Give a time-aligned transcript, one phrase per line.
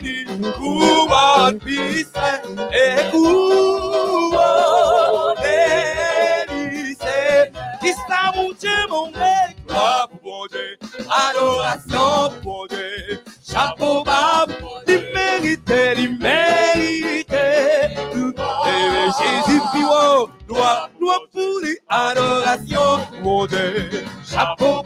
[0.00, 2.40] béni, couronne puissante
[2.72, 3.20] et pour
[10.30, 10.56] mon
[11.10, 12.66] adoration pour
[13.46, 14.82] chapeau bas, pour
[21.88, 23.90] adoration pour mon Dieu,
[24.24, 24.82] chapeau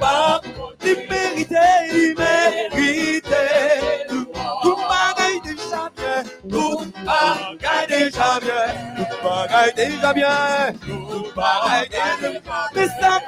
[6.51, 8.67] tout bagaille déjà bien,
[8.97, 12.41] tout bagaille déjà bien, tout bagaille déjà bien.
[12.75, 13.21] Mais ça,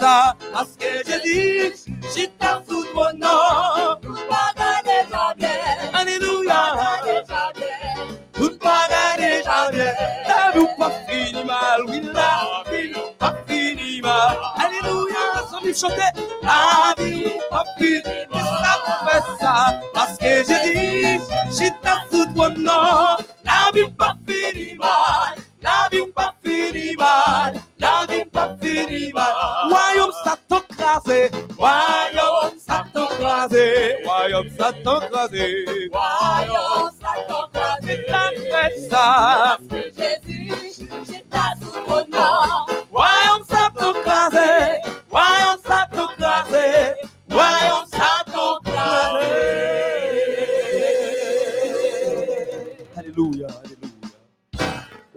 [0.00, 3.96] ça, parce que j'ai dit, j'ai ta sous mon nom.
[4.02, 5.48] Tout bagaille déjà bien,
[5.94, 6.62] alléluia.
[8.32, 9.92] Tout bagaille déjà bien,
[10.28, 14.36] la vie pas fini mal, oui, la vie pas fini mal.
[14.56, 15.11] Alléluia,
[15.64, 16.12] lui chanter,
[16.42, 17.32] la vie
[17.78, 18.42] fini mal.
[18.62, 18.74] Ça
[19.06, 23.16] fait ça, parce que j'ai dit, ta sous mon nom.
[23.44, 29.32] La vie pas fini mal, la vie pas fini mal, la vie pas fini mal.
[29.70, 38.06] Royaume Satan crasé, royaume Satan crasé, royaume Satan crasé, royaume Satan crasé.
[38.10, 42.71] Ça fait ça, Jésus, j'ai ta sous mon nom.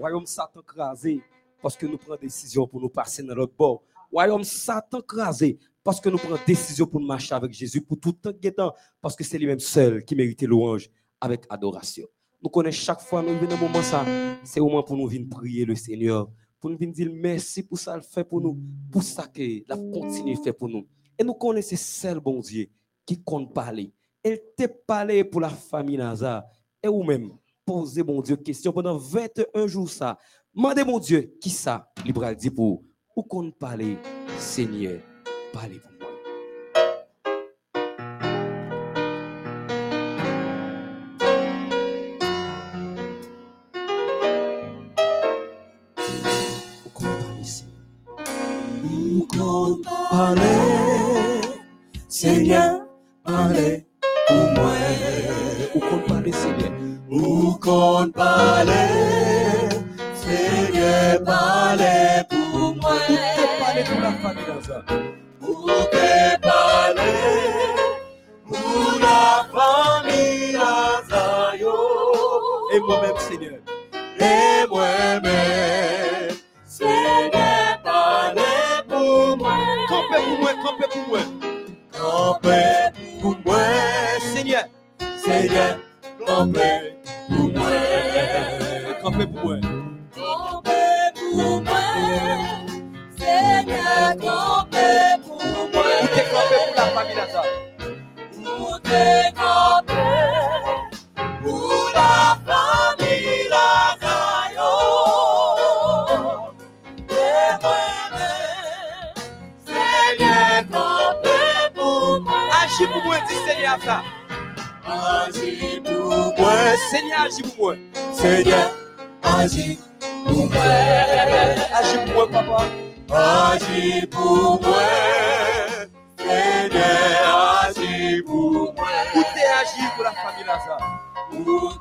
[0.06, 1.24] Royaume Satan crasé
[1.60, 3.82] parce que nous prenons décision pour nous passer dans l'autre bord.
[4.12, 8.12] Royaume Satan crasé parce que nous prenons décision pour nous marcher avec Jésus pour tout
[8.12, 12.06] temps parce que c'est lui-même seul qui mérite louange avec adoration.
[12.40, 14.06] Nous connaissons chaque fois nous venons au moment ça,
[14.44, 17.80] c'est au moment pour nous venir prier le Seigneur, pour nous venir dire merci pour
[17.80, 18.56] ça le fait pour nous,
[18.92, 20.86] pour ça que la continue fait pour nous.
[21.18, 22.68] Et nous connaissons seul bon Dieu
[23.08, 23.92] qui compte parler.
[24.22, 26.44] Elle t'a parlé pour la famille Nazar
[26.84, 27.32] et ou même
[27.66, 30.18] poser mon Dieu question pendant 21 jours ça.
[30.54, 31.92] Mandez mon Dieu qui ça?
[32.06, 32.84] Libre dit pour
[33.16, 33.98] ou compte parler
[34.38, 35.00] Seigneur,
[35.54, 35.95] parlez pour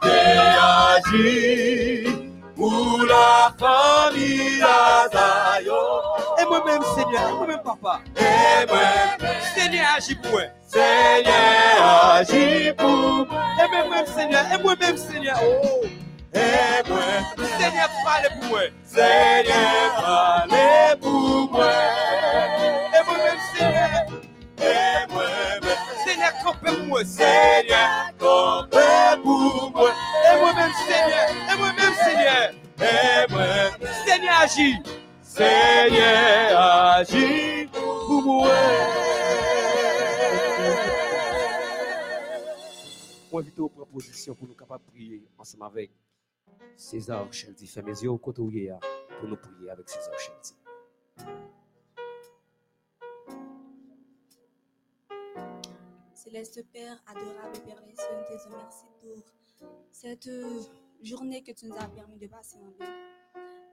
[0.01, 2.05] T'es agi
[2.57, 5.75] pour la famille Lazayo.
[6.41, 8.01] Et moi-même, Seigneur, et moi-même, papa.
[8.17, 8.79] Et moi,
[9.55, 10.43] Seigneur, agis pour moi.
[10.67, 13.43] Seigneur, agis pour moi.
[13.63, 15.39] Et moi-même, Seigneur, et moi-même, Seigneur.
[15.43, 15.87] Oh,
[16.35, 16.99] Et moi,
[17.59, 18.61] Seigneur, parlez pour moi.
[18.85, 21.73] Seigneur, parlez pour moi.
[22.93, 23.91] Et moi-même, Seigneur,
[24.59, 25.34] Et moi, Seigneur,
[26.89, 27.83] mwen sènyè,
[28.21, 28.87] kampe
[29.23, 32.37] pou mwen, e mwen mèm sènyè, e mwen mèm sènyè,
[32.91, 32.93] e
[33.33, 34.69] mwen sènyè aji,
[35.35, 36.13] sènyè
[36.65, 37.27] aji
[37.75, 39.03] pou mwen.
[43.35, 45.91] Mwen vite ou proposisyon pou nou kapap priye ansem avèk
[46.79, 47.67] César Cheldi.
[47.67, 48.79] Fèmèzyon koto ou ye a
[49.17, 50.55] pou nou priye avèk César Cheldi.
[56.25, 60.31] Céleste Père, adorable Père et Seigneur, te remercie pour cette
[61.03, 62.91] journée que tu nous as permis de passer en vie.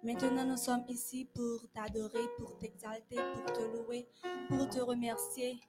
[0.04, 4.06] Maintenant, nous sommes ici pour t'adorer, pour t'exalter, pour te louer,
[4.50, 5.62] pour te remercier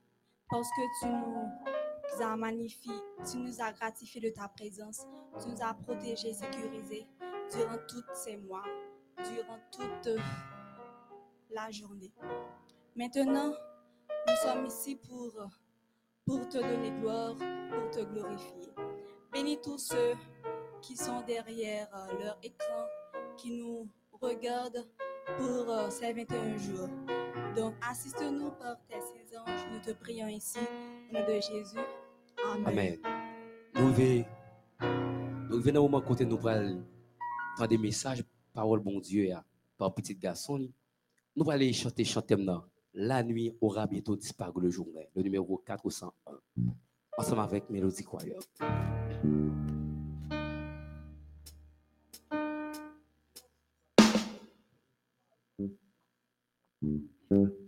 [0.50, 2.92] parce que tu nous as magnifié,
[3.30, 5.06] tu nous as gratifié de ta présence,
[5.40, 7.06] tu nous as protégés, sécurisés
[7.52, 8.64] durant tous ces mois,
[9.18, 10.20] durant toute
[11.48, 12.12] la journée.
[12.96, 13.52] Maintenant,
[14.26, 15.32] nous sommes ici pour
[16.26, 18.72] pour te donner gloire, pour te glorifier.
[19.32, 20.14] Bénis tous ceux
[20.80, 22.86] qui sont derrière euh, leur écran,
[23.36, 23.88] qui nous
[24.20, 24.86] regardent
[25.38, 26.88] pour euh, ces 21 jours.
[27.56, 28.96] Donc, assiste-nous par tes
[29.36, 29.66] anges.
[29.72, 30.58] Nous te prions ici,
[31.10, 31.78] au nom de Jésus.
[32.44, 32.98] Amen.
[33.74, 34.26] Amen.
[35.50, 36.84] Nous venons au moment côté nous parlons
[37.58, 39.32] dans des messages, paroles bon Dieu,
[39.76, 40.68] par petit garçon.
[41.36, 42.64] Nous allons chanter, chanter maintenant.
[42.94, 44.88] La nuit aura bientôt disparu le jour.
[45.14, 46.12] Le numéro 401.
[47.16, 48.40] Ensemble avec Mélodie Croyeur.
[56.82, 57.61] Mm-hmm.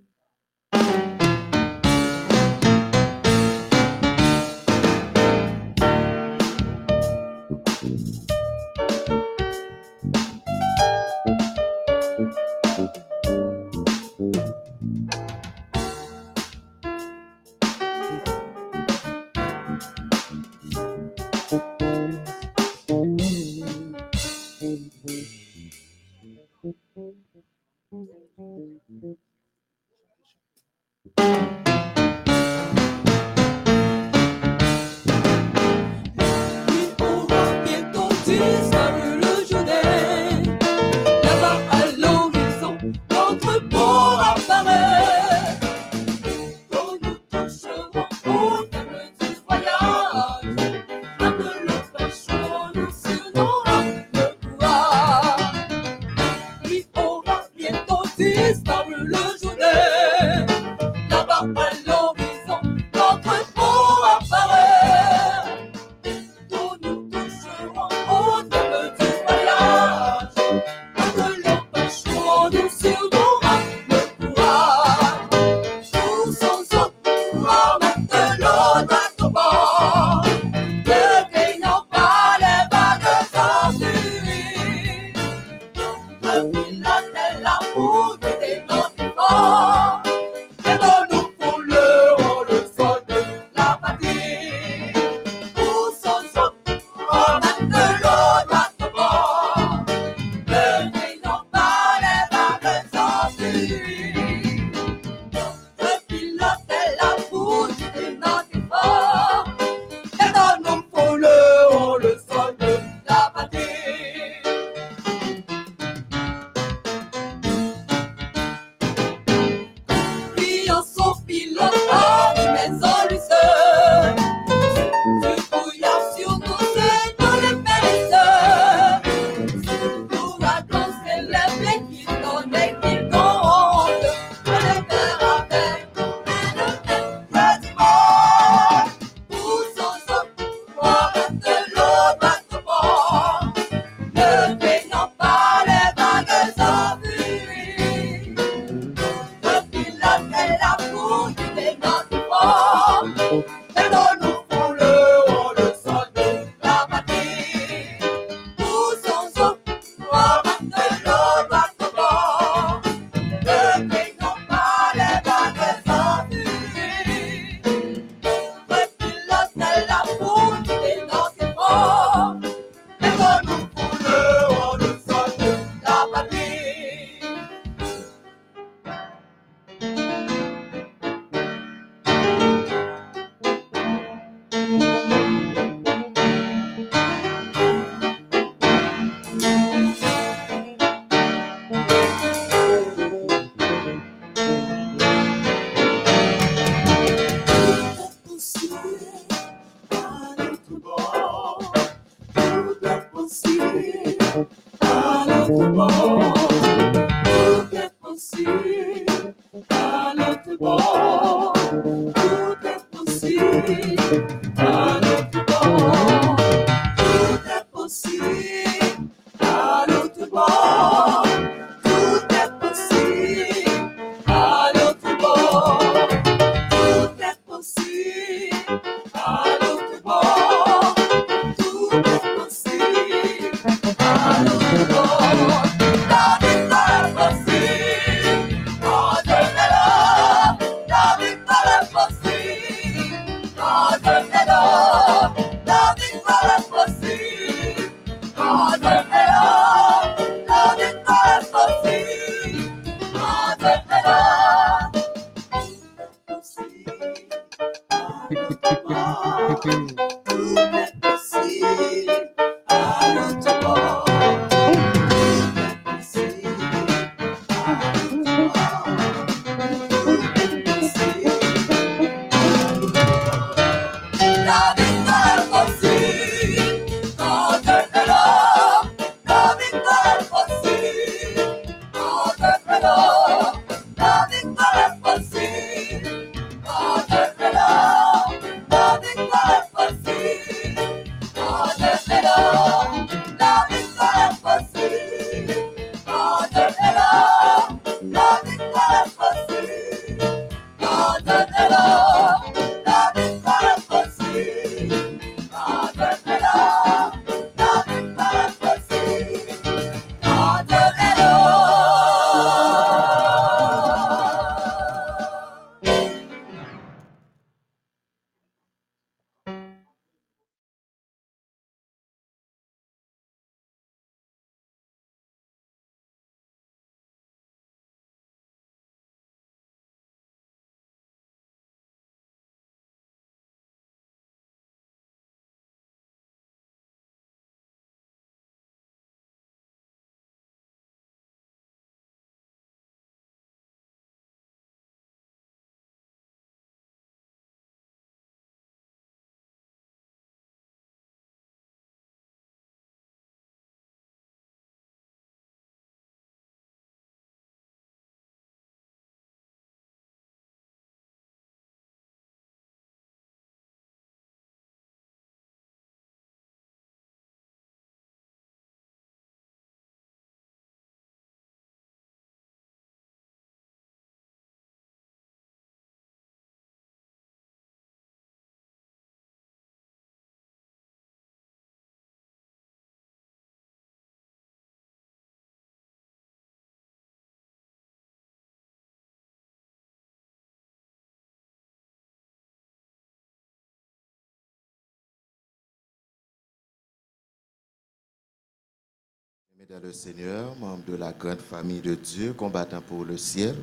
[399.66, 403.54] Mesdames le Seigneur, membres de la grande famille de Dieu, combattant pour le ciel,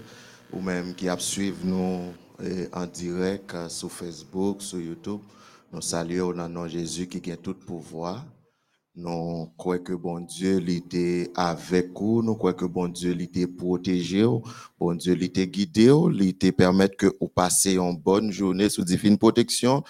[0.51, 2.11] ou même qui suivent nous
[2.43, 5.19] eh, en direct euh, sur Facebook, sur YouTube,
[5.71, 8.25] nous saluons au nom de Jésus qui a tout pouvoir.
[8.93, 14.25] Nous croyons que bon Dieu était avec vous, nous croyons que bon Dieu était protégé,
[14.77, 19.17] bon Dieu était guidé, il était permettre que vous passiez une bonne journée sous divine
[19.17, 19.81] protection.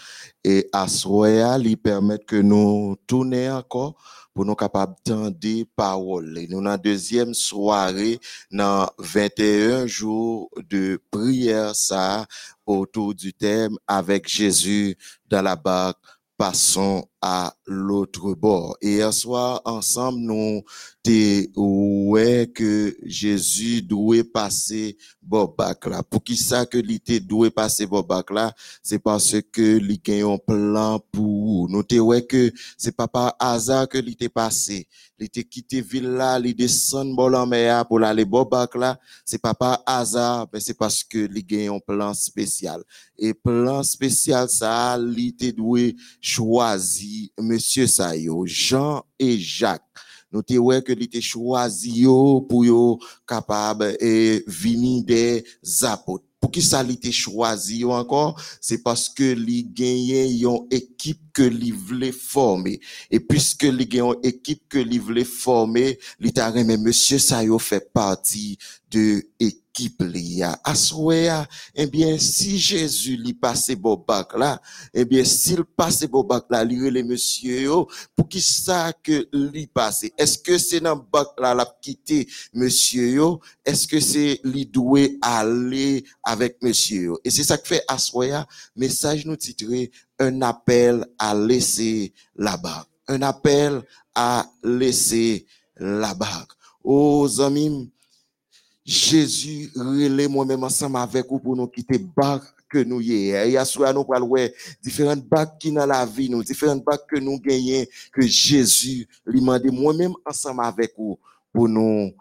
[0.44, 3.96] Et à ce il permet que nous tournions encore
[4.36, 6.46] pour nous capables d'entendre paroles.
[6.48, 8.20] Nous avons la deuxième soirée
[8.52, 12.28] dans 21 jours de prière ça
[12.68, 14.96] autour du thème avec Jésus
[15.28, 15.98] dans la barque
[16.38, 18.78] passons à l'autre bord.
[18.82, 20.64] Et hier soir, ensemble, nous
[21.08, 26.04] ouais que Jésus doit passer Bobac là.
[26.04, 30.38] Pour qui ça que l'été doit passer Bobac là, c'est parce que il a un
[30.38, 31.84] plan pour nous.
[31.90, 34.88] Nous ouais que c'est pas par hasard que l'été passé.
[35.18, 37.32] L'été quitté ville là, il descend bon
[37.88, 41.80] pour aller Bobac là, c'est pas par hasard, mais c'est parce que il a un
[41.80, 42.84] plan spécial.
[43.18, 45.80] Et plan spécial ça, l'été doit
[46.20, 49.84] choisir monsieur Sayo, Jean et Jacques.
[50.32, 55.44] Nous te ouais que l'été choisi pour yo capable et venir des
[55.82, 56.24] apôtres.
[56.40, 61.72] Pour qui ça l'été choisi encore, c'est parce que li gagné une équipe que li
[61.72, 62.80] voulait former.
[63.12, 66.32] Et puisque li gagné une équipe que li voulait former, li
[66.66, 68.58] mais monsieur Sayo fait partie
[68.90, 70.60] de équipe qui plia.
[70.64, 74.62] Aswea, eh bien, si Jésus lui passait beau bac là,
[74.94, 77.70] eh bien, s'il passait beau bac là, lui les monsieur,
[78.16, 80.06] pour qui ça que lui passe?
[80.18, 83.40] Est-ce que c'est dans bac là, la quitté monsieur, yo?
[83.66, 89.26] Est-ce que c'est lui doué aller avec monsieur, Et c'est ça que fait Aswea, message
[89.26, 92.86] nous titré, un appel à laisser la bague.
[93.08, 93.82] Un appel
[94.14, 95.46] à laisser
[95.78, 96.48] la bague.
[96.84, 97.92] Aux amis,
[98.92, 103.52] Jésus relève moi-même ensemble avec vous pour nous quitter bac que nous y est.
[103.52, 104.50] Et à ce nous parlons
[104.84, 109.72] différentes bacs qui dans la vie nous, différentes que nous gagnons, que Jésus lui demande
[109.72, 111.18] moi-même ensemble avec vous
[111.54, 112.12] pour nous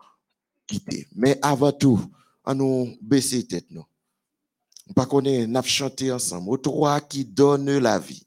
[0.64, 1.08] quitter.
[1.16, 2.00] Mais avant tout,
[2.44, 3.84] à nous baisser tête nous.
[4.94, 6.50] Pas qu'on n'a chanté ensemble.
[6.50, 8.24] Au droit qui donne la vie.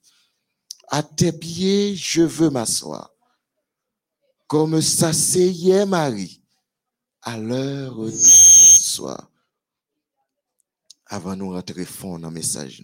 [0.90, 3.10] À tes pieds, je veux m'asseoir.
[4.48, 6.43] Comme s'asseyait Marie
[7.24, 9.30] à l'heure du soir.
[11.08, 12.84] Avant nous rentrer fond dans le message.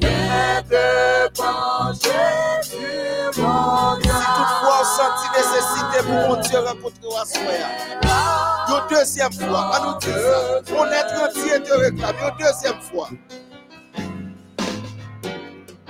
[0.00, 7.24] Viens te pencher sur mon Si toutefois on sentit nécessité pour mon Dieu rencontrer à
[7.24, 7.40] soi.
[8.68, 10.14] Une deuxième fois, à nous dire.
[10.72, 12.16] Mon être entier te réclame.
[12.20, 13.08] Une deuxième fois.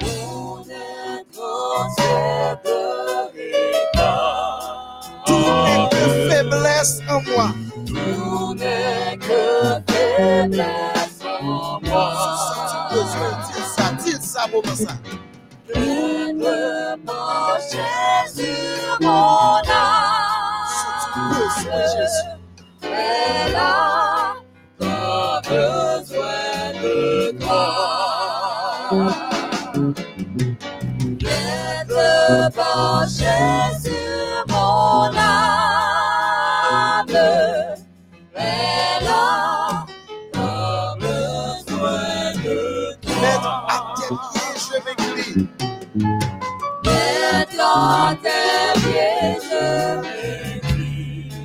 [0.02, 1.42] Mon être
[1.79, 2.76] entier te
[3.33, 4.29] réclame.
[5.26, 7.48] Tout n'est que faiblesse en moi.
[7.87, 9.42] Tout n'est que
[9.92, 10.97] faiblesse
[22.83, 24.35] Elle a
[24.79, 27.97] tant besoin de toi.
[47.78, 49.64] À tes pieds, je
[49.96, 51.38] m'incline.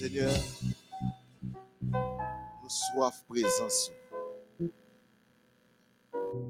[0.00, 0.32] Seigneur,
[1.82, 3.92] nous soif présence.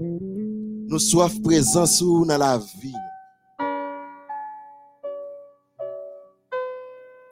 [0.01, 2.95] Nous soif présence dans la vie.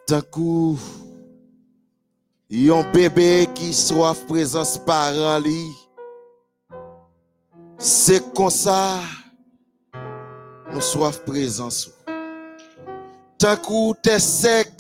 [0.09, 0.79] D'un coup,
[2.51, 5.71] yon bébé qui soif présence parent li.
[7.79, 9.01] C'est comme ça,
[10.73, 11.91] nous soif présence.
[13.39, 14.73] Tant coup, t'es sec,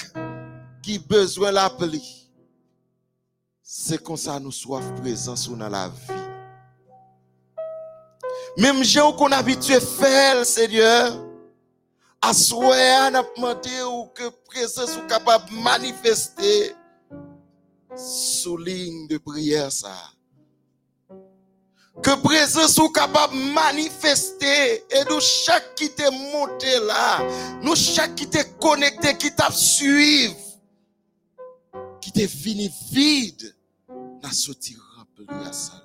[0.82, 2.02] qui besoin l'appeler.
[3.62, 6.14] C'est comme ça nous soif présence dans la vie.
[8.56, 11.12] Même gens qu'on habitué faire, Seigneur,
[12.20, 16.74] à souhait, on a demandé ou que présence soit capable de manifester
[17.98, 19.94] sous ligne de prière ça.
[22.02, 27.18] Que présence soit capable de manifester et nous chaque qui t'est monté là,
[27.60, 30.32] nous chaque qui t'est connecté, qui t'a suivi,
[32.00, 33.52] qui t'est fini vide,
[34.22, 35.82] n'a sorti rempli à salut.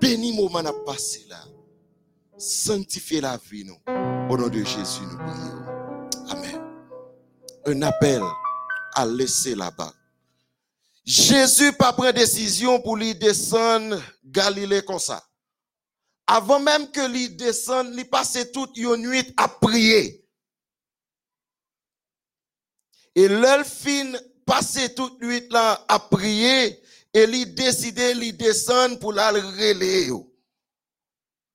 [0.00, 1.38] Béni moment n'a passé là.
[2.36, 3.78] Sanctifiez la vie nous.
[4.28, 6.30] Au nom de Jésus nous prions.
[6.30, 6.60] Amen.
[7.64, 8.22] Un appel
[8.94, 9.92] à laisser là-bas.
[11.06, 15.24] Jésus pas pris décision pour lui descendre Galilée comme ça.
[16.26, 20.26] Avant même que lui descende, il passait toute une nuit à prier.
[23.14, 24.12] Et l'heure fin
[24.44, 26.82] passé toute nuit là à prier
[27.14, 30.10] et il décidé il descendre pour la relayer.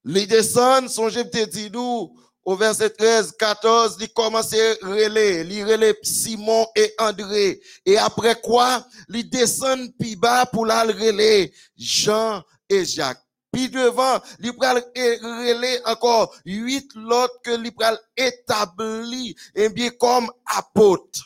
[0.06, 5.96] Il descend, songez te dit nous au verset 13, 14, il commence à relayer, relayer
[6.02, 7.62] Simon et André.
[7.86, 13.22] Et après quoi, il descend plus bas pour la relayer Jean et Jacques.
[13.52, 21.20] puis devant, il pral relais encore huit l'autre que il pral et bien comme apôtre.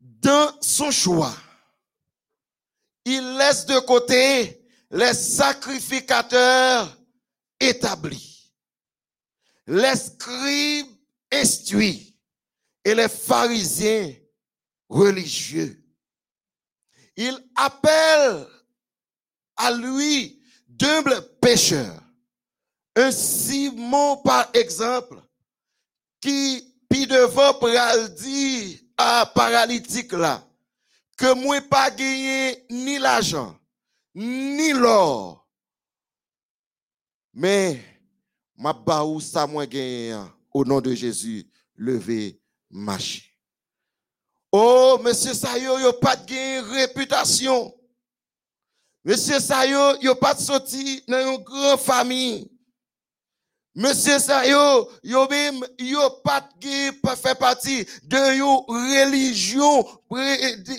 [0.00, 1.34] Dans son choix,
[3.04, 6.96] il laisse de côté les sacrificateurs
[7.60, 8.52] établis,
[9.66, 10.94] les scribes
[11.32, 12.16] instruits
[12.84, 14.14] et les pharisiens
[14.88, 15.80] religieux.
[17.16, 18.46] Il appelle
[19.56, 22.02] à lui d'humbles pécheurs.
[22.96, 25.20] Un Simon, par exemple,
[26.20, 30.46] qui, puis devant, pral dit à paralytique là,
[31.16, 33.58] que moi pas gagné ni l'argent,
[34.14, 35.43] ni l'or,
[37.34, 37.82] mais
[38.56, 39.46] ma baou ça
[40.52, 43.24] au nom de Jésus, levé, marcher.
[44.52, 47.74] Oh, monsieur Sayo, yo pas de réputation.
[49.04, 52.48] Monsieur Sayo, yo pas de sorti dans une grande famille.
[53.76, 55.64] Monsieur ça, yo, même,
[56.22, 59.84] pas fait partie de une religion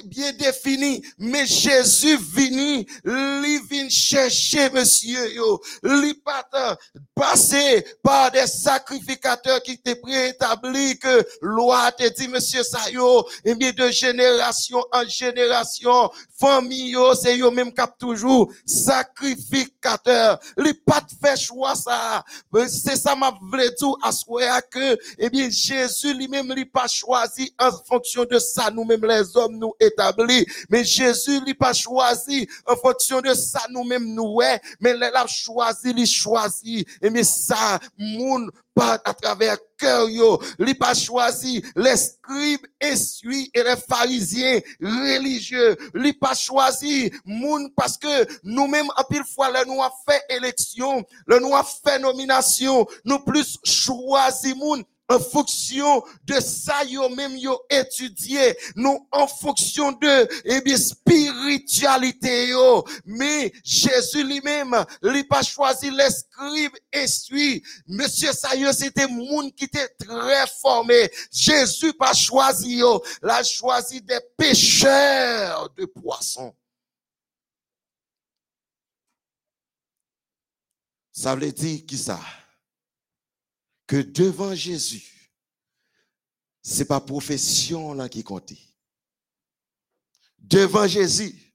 [0.05, 1.03] bien définie.
[1.17, 5.61] Mais Jésus vini, li vient chercher, monsieur, yo.
[5.83, 6.77] Li pas
[7.13, 13.55] passer par des sacrificateurs qui étaient préétablis que loi te dit, monsieur ça, yo, et
[13.55, 20.39] bien de génération en génération, famille, yo, c'est yo même cap toujours sacrificateur.
[20.57, 22.23] Li pas fait choix ça
[22.67, 27.71] c'est ça m'a voulu dire à que, eh bien, Jésus lui-même, lui pas choisi en
[27.71, 30.45] fonction de ça, nous-mêmes les hommes nous établis.
[30.69, 34.59] Mais Jésus lui pas choisi en fonction de ça, nous-mêmes nous, ouais.
[34.79, 36.85] Mais il a choisi, il choisi.
[37.01, 43.49] Et mais ça, moun, pas à travers cœur yo, il pas choisi les scribes essuie
[43.53, 49.65] et les pharisiens religieux, il pas choisi moun parce que nous-mêmes en pile fois le
[49.65, 56.03] nous a fait élection, le nous a fait nomination, nous plus choisi moun en fonction
[56.23, 62.83] de ça yo même yo étudié nous en fonction de eh bien spiritualité yo.
[63.05, 69.65] Mais Jésus lui-même lui pas choisi les scribes et suit monsieur ça c'était monde qui
[69.65, 71.11] était très formé.
[71.31, 73.03] Jésus pas choisi yo.
[73.21, 76.55] L'a choisi des pêcheurs de poissons.
[81.11, 82.19] Ça veut dire qui ça?
[83.87, 85.31] Que devant Jésus,
[86.61, 88.53] c'est pas profession là qui compte.
[90.39, 91.53] Devant Jésus,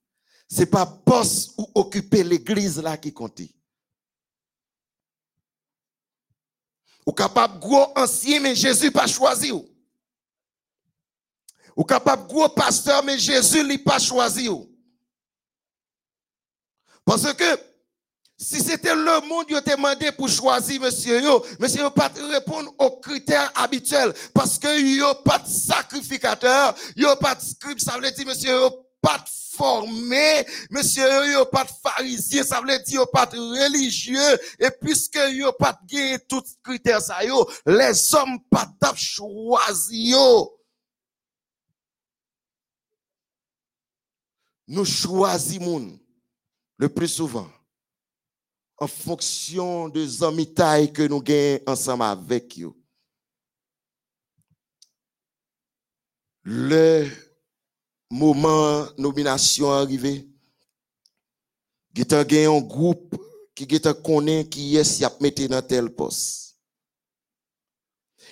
[0.49, 3.41] c'est pas poste ou occuper l'église là qui compte.
[7.07, 9.69] Ou capable gros ancien mais Jésus pas choisi ou.
[11.77, 14.71] Ou capable gros pasteur mais Jésus lui pas choisi ou.
[17.05, 17.70] Parce que
[18.41, 22.73] si c'était le monde qui était demandé pour choisir monsieur yo, monsieur yo pas répondre
[22.79, 28.11] aux critères habituels parce que yo pas de sacrificateur, yo pas de scribe, ça veut
[28.11, 33.07] dire monsieur yo pas de formé, monsieur yo pas de pharisien, ça veut dire yo
[33.13, 34.39] pas de religieux.
[34.59, 37.19] Et puisque yo pas de tous critères ça
[37.67, 40.57] les hommes pas de choisi yo.
[44.67, 46.01] Nous choisissons
[46.79, 47.51] le plus souvent
[48.81, 52.73] en fonction des amitiés que nous gagnons ensemble avec eux.
[56.43, 57.07] Le
[58.11, 60.27] moment nomination arrivé,
[61.95, 63.15] il y a un groupe
[63.55, 63.67] qui
[64.03, 66.57] connaît qui est si mis dans tel poste.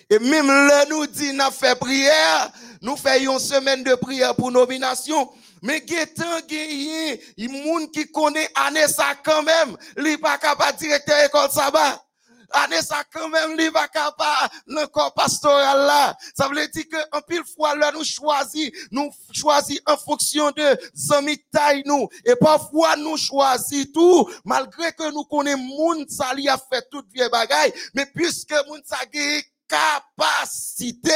[0.09, 4.51] Et même là, nous dit, nous fait prière, nous faisons une semaine de prière pour
[4.51, 5.31] nomination.
[5.63, 11.51] Mais getan gagné, il moun qui connaît Anessa quand même, li pas capable directeur école
[11.51, 12.03] sabbat.
[12.51, 16.17] Anessa quand même, li pas capable le corps pastoral là.
[16.37, 20.79] Ça veut dire que en pile fois là nous choisit, nous choisit en fonction de
[20.95, 26.49] zami taille nous et parfois nous choisit tout malgré que nous connaissons moun ça li
[26.49, 28.99] a fait toute vieille bagaille, mais puisque moun ça
[29.69, 31.11] capacité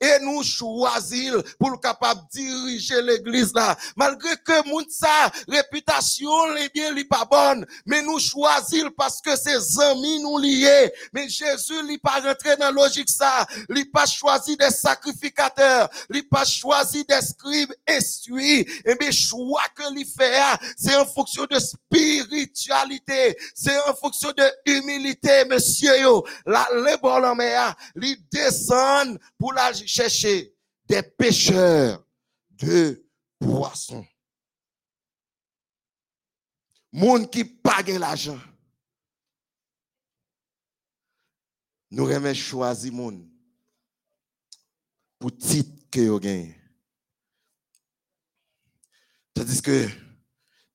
[0.00, 3.76] et nous choisir pour capable diriger l'église là.
[3.96, 9.36] Malgré que moun sa réputation les bien li pas bonne, mais nous choisir parce que
[9.36, 10.92] ses amis nous liés.
[11.12, 13.46] Mais Jésus li pas rentré dans logique ça.
[13.68, 18.66] Li pas choisi des sacrificateurs, li pas choisi des scribes instruits.
[18.84, 20.34] Et bien choix que li fait
[20.76, 25.94] c'est en fonction de spiritualité, c'est en fonction de humilité, monsieur.
[26.46, 27.20] La le bon
[27.96, 30.54] il descend pour la chercher
[30.86, 32.04] des pêcheurs
[32.50, 33.06] de
[33.38, 34.06] poissons.
[36.92, 38.38] Moun qui pas l'argent.
[41.90, 43.28] Nous remet choisir moun
[45.18, 46.54] pour titre que vous.
[49.34, 49.88] Tandis que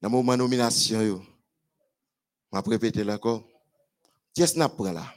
[0.02, 3.48] dans de nomination, je vais répéter là encore.
[4.34, 5.14] Qu'est-ce qu'on là?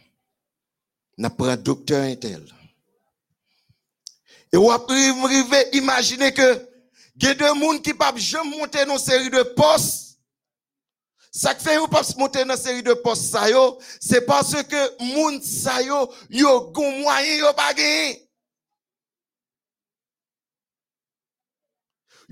[1.19, 2.43] On apprend docteur Intel.
[4.53, 6.69] Et vous pouvez imaginer que
[7.17, 10.19] il y a des gens qui peuvent jamais monter dans une série de postes.
[11.31, 13.37] Ça fait vous pas monter dans une série de postes,
[14.01, 18.29] c'est parce que moun sa yo, yo gon moyen yo pas gagné.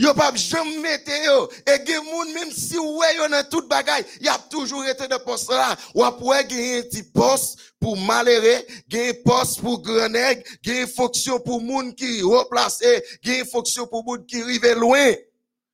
[0.01, 4.07] Yo pas jamais mettre yo et gen moun même si ouais yo dans toute bagaille,
[4.23, 5.77] y a toujours été de poste là.
[5.95, 11.61] Ou après gagner un petit poste pour malheureux, un poste pour nègre, une fonction pour
[11.61, 15.13] moun qui replacé, une fonction pour moun qui rive loin.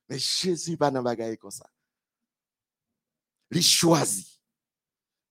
[0.09, 1.65] Mais Jésus pas dans bagaille comme ça.
[3.51, 4.27] Il choisit.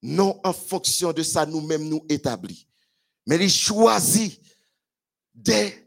[0.00, 2.66] Non en fonction de ça nous-mêmes nous établis.
[3.26, 4.40] Mais il choisit
[5.34, 5.86] des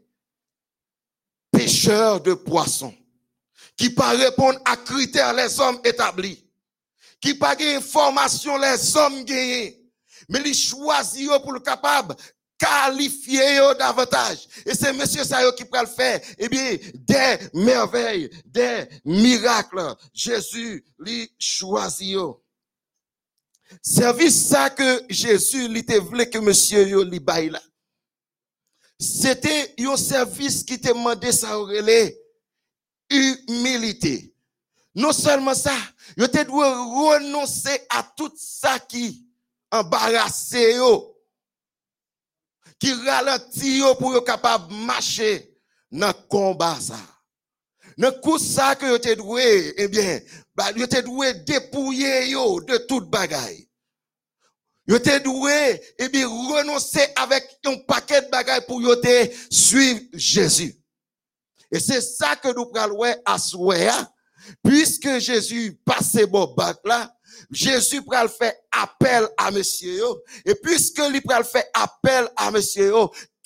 [1.50, 2.94] pêcheurs de poissons
[3.80, 6.46] qui pas répondre à critères les hommes établis,
[7.18, 9.80] qui pas information les hommes gagnés,
[10.28, 12.14] mais ils choisissent pour le capable
[12.58, 14.46] qualifier davantage.
[14.66, 16.20] Et c'est monsieur Sayo qui peut le faire.
[16.36, 22.18] Eh bien, des merveilles, des miracles, Jésus lui choisit.
[23.80, 27.62] Service ça que Jésus lui voulu que monsieur yo li là.
[28.98, 31.56] C'était un service qui te demandait ça
[33.10, 34.34] humilité.
[34.94, 35.74] Non seulement ça,
[36.16, 39.26] yo te doit renoncer à tout ça qui
[39.70, 41.16] embarrasse yo,
[42.78, 45.56] qui ralentit yo pour yo capable marcher
[45.90, 46.98] dans combat ça.
[47.96, 50.20] Dans coup ça que yo te doué, eh bien,
[50.54, 53.68] bah, yo te doué dépouiller yo de toute bagaille.
[54.88, 60.00] Yo te doué, eh bien, renoncer avec un paquet de bagaille pour yo te suivre
[60.14, 60.79] Jésus.
[61.72, 63.90] Et c'est ça que nous prenons à souhait.
[64.64, 67.12] Puisque Jésus passe bon bac là,
[67.50, 70.02] Jésus pral faire appel à monsieur
[70.44, 72.92] Et puisque lui pral faire appel à monsieur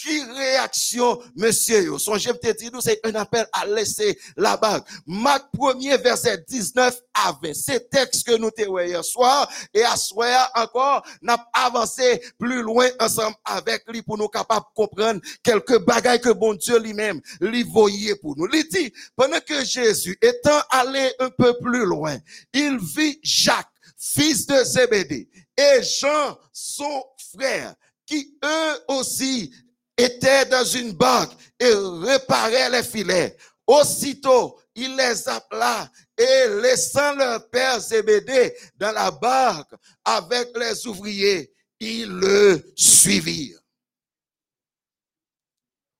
[0.05, 1.99] qui réaction, monsieur?
[1.99, 4.83] Son j'aime te dire, c'est un appel à laisser la bague.
[5.07, 7.55] Marc 1er, verset 19 à 20.
[7.55, 9.51] C'est texte que nous t'avons hier soir.
[9.73, 14.75] Et à soir encore, n'a avancé plus loin ensemble avec lui pour nous capables de
[14.75, 18.47] comprendre quelques bagailles que bon Dieu lui-même lui voyait pour nous.
[18.53, 22.19] Il dit, pendant que Jésus étant allé un peu plus loin,
[22.53, 27.75] il vit Jacques, fils de Zébédée, et Jean, son frère,
[28.07, 29.51] qui eux aussi
[29.97, 33.37] était dans une barque et réparait les filets.
[33.67, 39.73] Aussitôt, il les appela et laissant leur père Zébédée dans la barque
[40.05, 43.63] avec les ouvriers, ils le suivirent.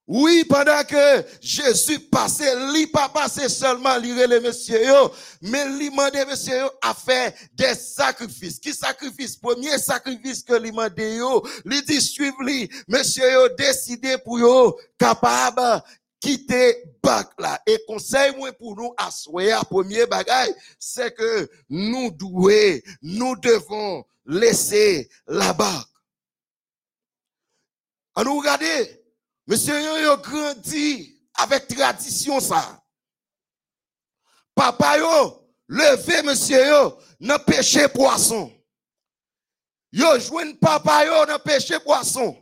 [0.07, 4.79] Oui, pendant que Jésus passait, il pas passé seulement lire les messieurs,
[5.41, 8.59] mais il demandait messieurs à faire des sacrifices.
[8.59, 9.35] Qui sacrifice?
[9.35, 15.81] Premier sacrifice que il demandait il dit suivre lui, messieurs décidé pour yo capable
[16.19, 17.59] quitter bac là.
[17.65, 25.09] Et conseil moi pour nous à premier bagaille, c'est que nous devons, nous devons laisser
[25.27, 25.89] la barque.
[28.15, 29.04] À nous regarder,
[29.47, 32.81] Monsieur yo, grandi avec tradition ça.
[34.55, 38.51] Papa yo, levé monsieur yo, dans pêcher poisson.
[39.91, 42.35] Yo jouen papa yo dans pêcher poisson.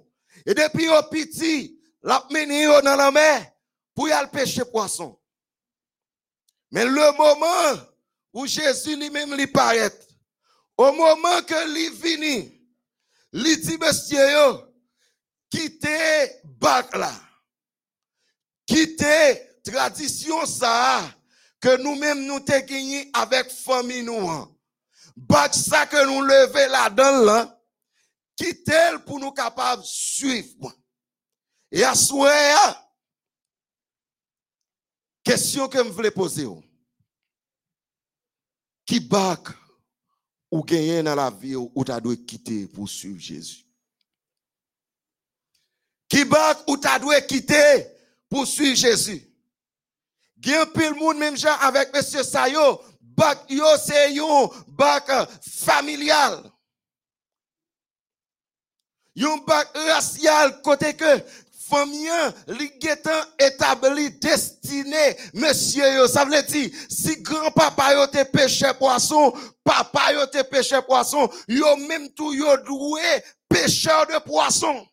[0.46, 3.52] Et depuis yo petit, l'a mené yo dans la mer
[3.94, 5.20] pour y aller pêcher poisson.
[6.72, 7.86] Mais le moment
[8.34, 9.92] où Jésus lui-même lui paraît,
[10.78, 12.62] au moment que lui vini,
[13.32, 14.73] lui dit monsieur yo,
[15.54, 17.14] quitter bac là.
[18.66, 21.04] Quitter tradition ça
[21.60, 24.30] que nous-mêmes nous t'ai gagné avec famille nous.
[24.30, 24.50] Hein.
[25.16, 27.60] Bac ça que nous lever là-dedans là.
[28.36, 30.74] Quitter pour nous capables suivre.
[31.72, 32.54] Et à souhait,
[35.24, 36.48] question que je voulais poser.
[38.86, 39.50] Qui bac
[40.50, 43.64] ou gagner dans la vie ou tu dois quitter pour suivre Jésus?
[46.14, 47.88] Qui bak ou ta dû quitter
[48.30, 49.28] pour suivre Jésus.
[50.40, 55.10] Gen pile monde même gens avec monsieur Sayo, bak yo c'est yon bak
[55.42, 56.44] familial.
[59.16, 61.20] Yon bak racial côté que
[61.68, 62.12] famille,
[62.48, 66.08] li getan établi destiné, monsieur yo.
[66.08, 71.76] Ça veut dire, si grand-papa yo te pêché poisson, papa yo te pêché poisson, yo
[71.88, 74.86] même tout yo doué pêcheur de poisson.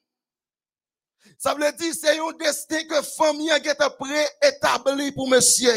[1.43, 5.73] Ça veut dire, c'est un destin que famille a pré-établi pour monsieur.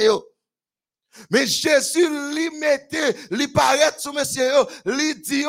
[1.29, 4.51] Mais Jésus lui mettait, lui paraît sur monsieur
[4.83, 5.45] lui dit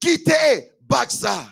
[0.00, 1.44] quittez, bak ça.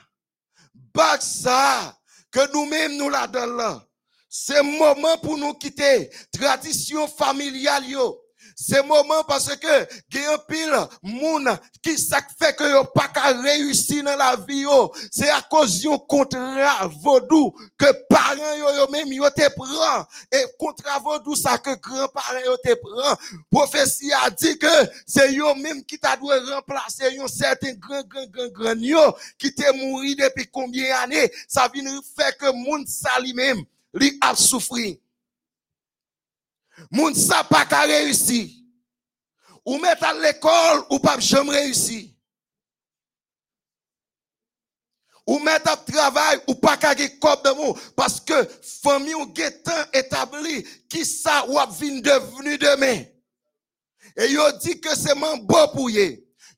[2.31, 3.87] Que nous-mêmes nous la là.
[4.29, 8.26] C'est moment pour nous quitter tradition familiale yo.
[8.59, 12.85] C'est moment parce que il y a un pile moun qui ça fait que yo
[12.85, 14.64] pas qu'à réussir dans la vie.
[15.12, 20.47] C'est à cause d'un contrat vaudou que parents yo, yo même yo te prend et
[20.59, 23.14] contrat vaudou ça que grands-parents yo te prend.
[23.51, 24.66] Prophétie a dit que
[25.07, 29.55] c'est yo même qui t'a dû remplacer un certain grand grand grand grand yo qui
[29.55, 31.31] t'est mouru depuis combien d'années?
[31.47, 34.95] Ça vient faire que moun ça lui-même lui a souffert.
[36.91, 38.49] Moun sa pas qu'à réussir.
[39.65, 42.11] Ou mettre à l'école ou pas jamais réussir.
[45.27, 48.45] Ou mettre à travail ou pas qu'à cop de mou parce que
[48.83, 53.05] famille ou getan établi qui ça ou devenu demain.
[54.17, 55.91] Et yo dit que c'est mon beau pour.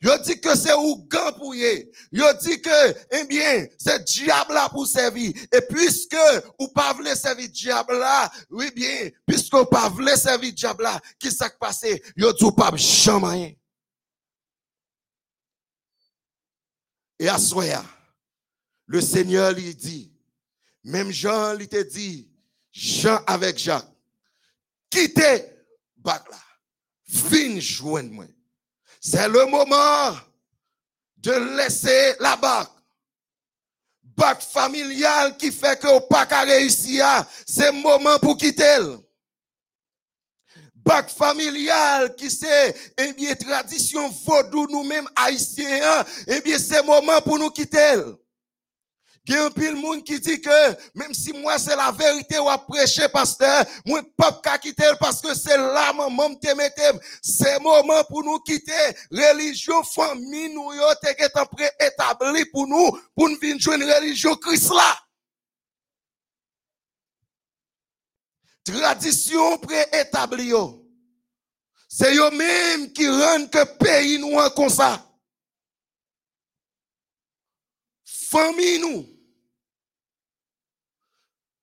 [0.00, 1.90] Yo dit que c'est Ougan pour y.
[2.12, 5.32] Yo dit que, eh bien, c'est diable là pour servir.
[5.52, 6.16] Et puisque
[6.58, 11.00] ou pas voulez servir diable là, oui bien, puisque ou pas voulez servir diable là,
[11.18, 12.00] qui s'est passé?
[12.16, 13.58] Yo ou pas jamais.
[17.18, 17.84] Et à soya,
[18.87, 20.12] le Seigneur lui dit,
[20.84, 22.30] même Jean lui te dit,
[22.70, 23.90] Jean avec Jacques,
[24.88, 25.44] quittez
[25.96, 26.38] bac là,
[27.08, 28.26] fin joindre moi.
[29.00, 30.16] C'est le moment
[31.18, 32.68] de laisser la bac.
[34.02, 37.06] Bac familial qui fait que au pas qu'à réussir,
[37.46, 38.78] c'est le moment pour quitter.
[40.74, 47.20] Bac familial qui c'est, eh bien, tradition vaudou nous-mêmes haïtiens, eh bien, c'est le moment
[47.20, 48.02] pour nous quitter.
[49.28, 52.38] Il y a un pile monde qui dit que même si moi c'est la vérité
[52.38, 56.80] ou à prêcher pasteur, moi pas quitter parce que c'est là maman te mette.
[57.20, 58.72] C'est moment pour nous quitter
[59.10, 63.84] religion famille nous yo te étant prêt établi pour nous pour nous venir jouer une
[63.84, 64.96] religion Christ là.
[68.64, 70.54] Tradition préétablie.
[71.86, 75.04] C'est eux même qui rendent que pays nous comme ça.
[78.06, 79.17] Famille nous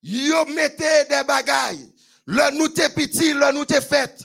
[0.08, 1.92] Yo mettez des bagailles.
[2.28, 4.24] Le nous te petit, le nous te fait.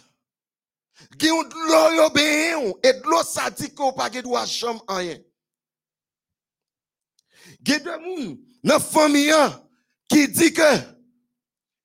[1.19, 4.85] Qui ont de yo ben et de l'eau ça dit qu'on pas de droit chambre
[4.89, 5.17] rien.
[7.65, 9.33] Ge de moun dans famille
[10.07, 10.77] qui dit que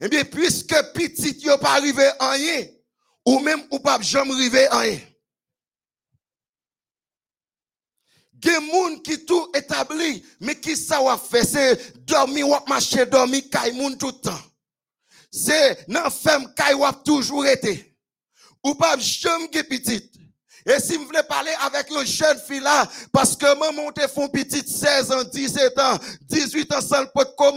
[0.01, 2.67] eh bien puisque petit yo pas arrivé rien
[3.25, 4.99] ou même ou pas jamais arrivé rien.
[8.45, 13.41] Gen moun qui tout établi, mais qui ça va faire, c'est dormir ou marcher, dormir,
[13.51, 14.43] kay moun tout le temps.
[15.31, 17.97] C'est nan femme kay wap toujours été.
[18.63, 20.11] Ou pas jamais ge petite.
[20.67, 24.27] Et si vous voulez parler avec une jeune fille là, parce que maman te font
[24.27, 27.51] petite 16 ans, 17 ans, 18 ans sans peut ko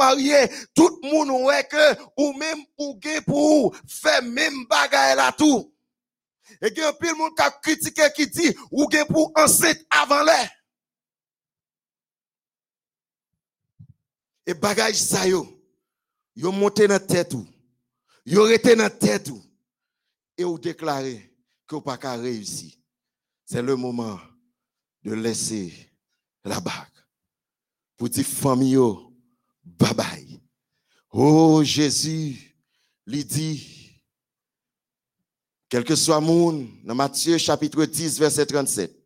[0.74, 5.72] tout le ouais que, ou même ou gen pour faire même bagaille là tout.
[6.62, 10.50] Et gen pile monde qui a critiqué qui dit, ou gen pour enceinte avant l'air.
[14.49, 15.46] Et bagage ça yo,
[16.35, 17.46] yo monté dans tête ou,
[18.25, 19.44] yo resté dans tête ou,
[20.38, 21.31] et ou déclaré
[21.67, 22.73] que vous pas réussir.
[23.44, 24.19] C'est le moment
[25.05, 25.71] de laisser
[26.46, 26.73] la bague.
[27.99, 29.13] Pour dire famille yo,
[29.63, 30.40] bye bye.
[31.11, 32.57] Oh Jésus,
[33.07, 34.01] lui dit,
[35.69, 38.99] quel que soit monde, dans Matthieu chapitre 10, verset 37,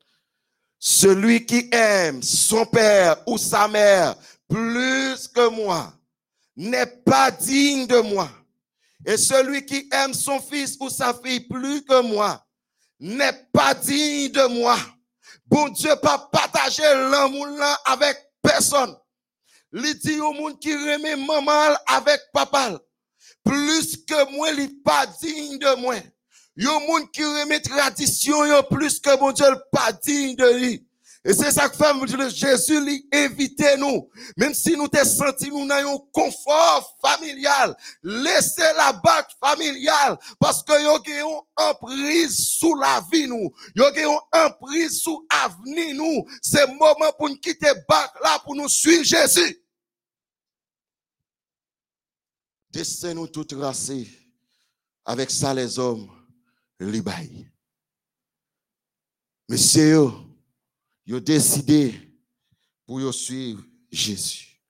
[0.78, 4.16] celui qui aime son père ou sa mère
[4.52, 5.94] plus que moi
[6.54, 8.28] n'est pas digne de moi.
[9.06, 12.44] Et celui qui aime son fils ou sa fille plus que moi
[13.00, 14.76] n'est pas digne de moi.
[15.46, 18.94] Bon Dieu pas partager l'amour là avec personne.
[19.72, 22.78] Il dit au monde qui remet maman avec papa.
[23.42, 25.96] Plus que moi, il pas digne de moi.
[26.56, 30.86] Yo monde qui remet tradition plus que mon Dieu pas digne de lui.
[31.24, 34.10] Et c'est ça que fait Jésus lui invite nous.
[34.36, 40.72] Même si nous te senti nous un confort familial, laissez la bague familiale parce que
[40.82, 43.52] yo une emprise sous la vie nous.
[43.76, 46.24] Yo une emprise sous avenir nous.
[46.42, 49.62] C'est moment pour nous quitter bague là pour nous suivre Jésus.
[52.72, 54.08] destin nous tout tracé.
[55.04, 56.08] Avec ça, les hommes,
[56.78, 57.48] les baillent.
[61.06, 61.94] Ils ont décidé
[62.86, 64.60] pour suivre Jésus.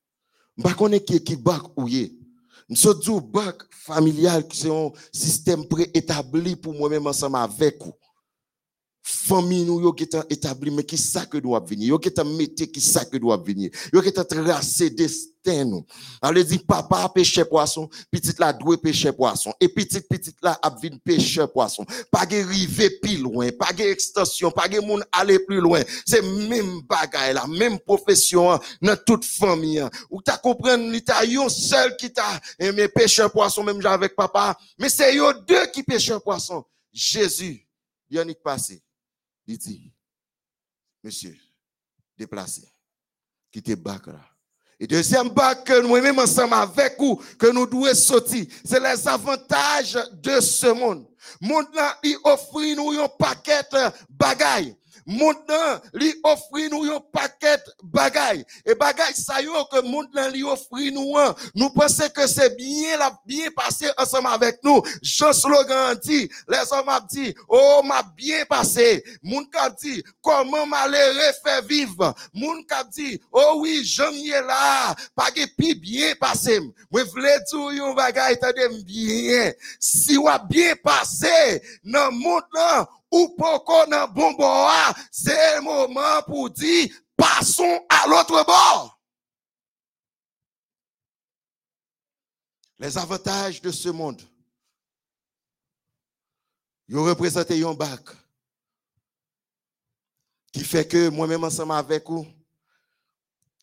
[0.57, 1.89] Je ne sais pas qui bac ou.
[2.69, 7.93] Nous dit bac familial qui c'est un système préétabli pour moi-même ensemble avec vous
[9.03, 11.89] famille nous yo qui est établi mais qui ça que doit venir?
[11.89, 13.71] Yo qui est métier qui ça que doit venir?
[13.93, 15.85] Yo qui est tracé destin nous?
[16.21, 20.59] Allez dit papa a pêché poisson petite la doit pêcher poisson et petite petite là
[20.63, 21.85] a vinn pêcher poisson.
[22.13, 25.83] Pas de river plus loin pas de extension pas de monde aller plus loin.
[26.07, 29.91] C'est même bagaille la même profession hein, dans toute famille hein.
[30.11, 34.57] ou t'as comprendre l'état yon seul qui t'a aimé pêcher poisson même avec papa.
[34.79, 36.65] Mais c'est yo deux qui pêchent poisson.
[36.93, 37.67] Jésus
[38.11, 38.83] Yannick passé
[39.59, 39.93] dit,
[41.03, 41.37] monsieur,
[42.17, 42.63] déplacé,
[43.51, 44.21] quittez bac là.
[44.81, 49.97] Et deuxième bac que nous-mêmes ensemble avec vous, que nous devons sortir, c'est les avantages
[50.15, 51.07] de ce monde.
[51.41, 51.69] Monde
[52.03, 53.79] il offre nous un paquet de
[54.11, 54.77] bagailles
[55.07, 58.45] Maintenant, lui offre nous un paquet bagay.
[58.65, 61.15] Et bagay ça yo que maintenant lui offre nous
[61.55, 64.83] Nous pensons que c'est bien la bien passé ensemble avec nous.
[65.03, 69.05] Jean slogan dit, les hommes ont dit, oh m'a bien passé.
[69.23, 72.15] Moun ka dit, comment malheureux fait vivre?
[72.33, 74.13] Moun ka dit, oh oui, j'aime
[74.47, 76.61] là, pas que bien passé.
[76.91, 79.53] Moi voulais yon bagay tande bien.
[79.79, 82.43] Si ou bien passé, dans monde
[83.13, 84.35] ou poko nan bon
[85.11, 88.99] c'est le moment pour dire, passons à l'autre bord.
[92.79, 94.23] Les avantages de ce monde.
[96.89, 98.01] Ils représentent un bac
[100.53, 102.27] qui fait que moi-même ensemble avec vous,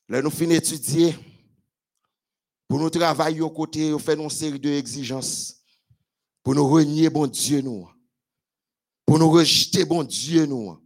[0.07, 1.15] nous finissons d'étudier,
[2.67, 5.57] pour nous travailler aux côtés, nous faisons une série d'exigences
[6.43, 7.89] pour nous renier bon Dieu nous
[9.09, 10.79] pour nous rejeter, bon Dieu, nous.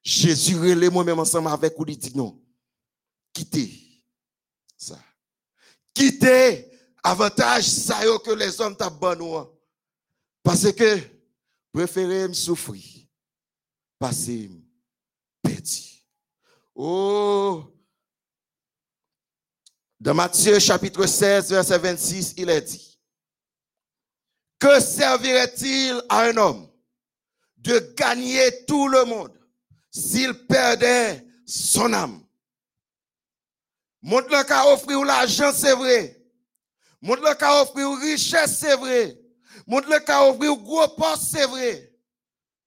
[0.00, 2.40] Jésus relève moi-même ensemble avec vous, dit non.
[3.32, 3.72] Quittez
[4.76, 4.96] ça.
[5.92, 6.70] Quittez
[7.02, 9.48] avantage ça que les hommes t'abandonnent.
[10.40, 11.00] Parce que
[11.72, 12.84] préférez me souffrir.
[13.98, 14.48] Passer
[15.42, 16.06] petit.
[16.76, 17.64] Oh.
[19.98, 23.00] Dans Matthieu chapitre 16, verset 26, il est dit.
[24.60, 26.68] Que servirait-il à un homme
[27.66, 29.32] de gagner tout le monde
[29.90, 32.22] s'il perdait son âme.
[34.02, 36.22] Monde le a offrir l'argent, c'est vrai.
[37.00, 39.18] Monde le a offrir richesse, c'est vrai.
[39.66, 41.92] Monde le a offrir gros poste, c'est vrai.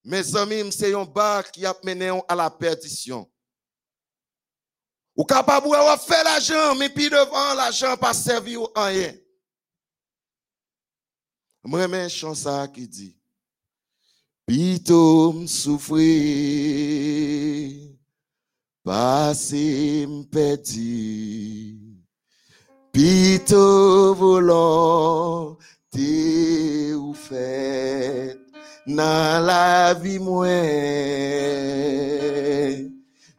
[0.03, 3.29] Mes amis, c'est un bar qui a mené à la perdition.
[5.15, 9.13] Ou capable de faire l'argent, mais puis devant l'argent pas servi ou rien.
[11.63, 12.33] Moi, un chant
[12.73, 13.18] qui dit
[14.49, 16.09] Pito m'souffrir,
[18.83, 21.77] passé m'pétit.
[22.91, 25.59] Pito volonté
[26.95, 28.39] ou fait
[28.87, 30.47] dans la vie moi.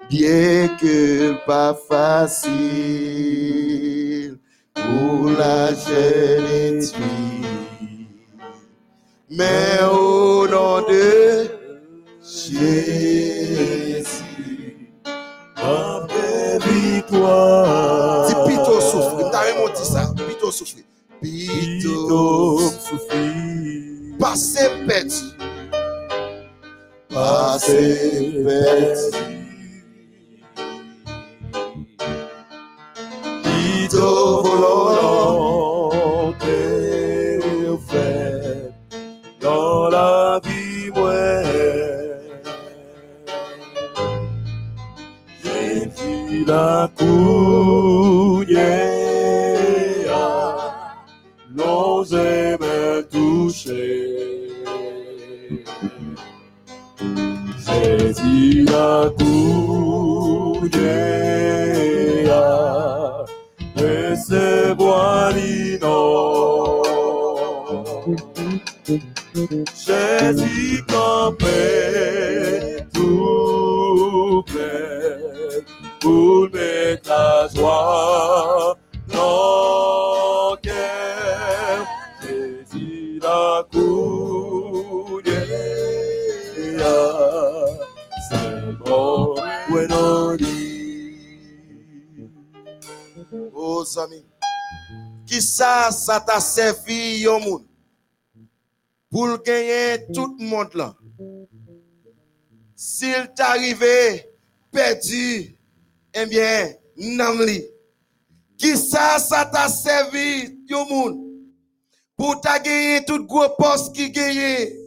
[0.08, 2.54] Bien que pas facile
[4.74, 6.82] pour la jeune
[9.30, 11.48] mais au nom de
[12.22, 14.04] Jésus,
[15.56, 18.26] en paix victoire.
[18.26, 20.84] Ti pito soufri, mta remonti sa, pito soufri.
[21.22, 25.24] Pito soufri, pase peti.
[27.08, 29.39] Pase peti.
[39.90, 40.40] La
[96.30, 97.66] t'a servi, yon moun?
[99.10, 100.94] Pour gagner tout le monde là.
[102.76, 103.84] S'il t'arrive
[104.70, 105.56] perdu,
[106.14, 107.64] eh bien, namli.
[108.56, 111.18] Qui ça, ça t'a servi, yon moun?
[112.16, 114.79] Pour ta gagner tout gros poste qui gagne.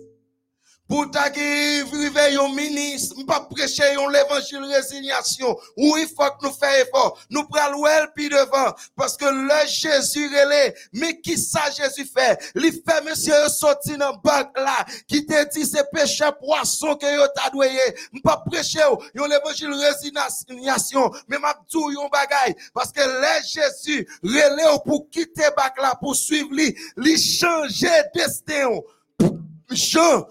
[0.94, 5.58] Pour ta vivre un ministre, pas prêcher l'évangile résignation.
[5.76, 7.20] Oui, il faut que nous fassions effort.
[7.32, 8.76] Nous prenons le puis devant.
[8.96, 10.76] Parce que le Jésus relais.
[10.94, 12.40] Mais qui ça Jésus fait?
[12.54, 14.86] Il fait monsieur sorti dans bac là.
[15.08, 17.72] Qui te dit c'est péché poisson que yo t'a doué.
[18.24, 18.82] Pas prêcher
[19.16, 21.10] l'évangile résignation.
[21.28, 22.56] Mais m'a dit yon bagay.
[22.72, 28.70] Parce que le Jésus relais pour quitter bac là, pour suivre lui, lui changer destin.
[29.72, 30.28] Jean